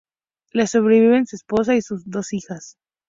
[0.53, 2.79] Le sobreviven su esposa y dos hijas.